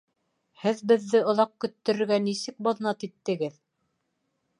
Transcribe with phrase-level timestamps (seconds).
[0.61, 3.55] Һеҙ беҙҙе оҙаҡ көттөрөргә нисек баҙнат иттегеҙ?